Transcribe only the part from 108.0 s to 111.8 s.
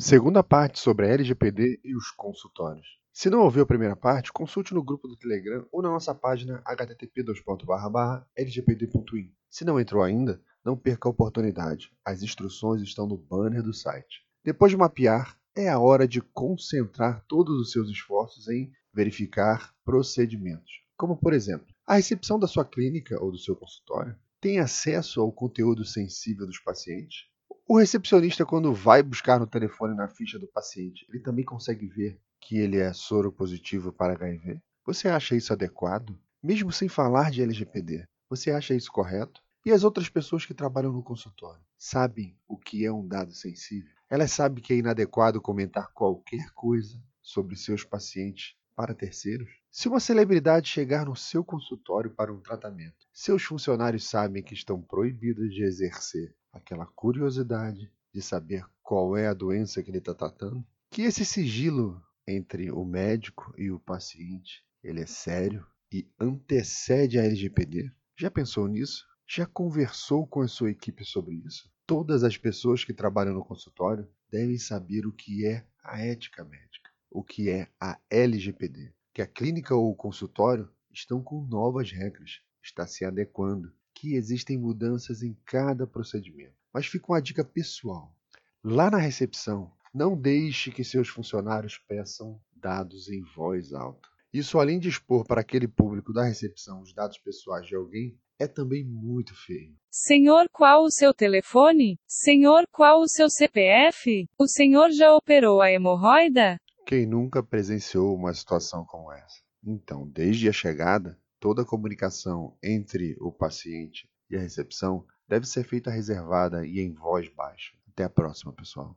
uma situação como essa? Então, desde a chegada, Toda a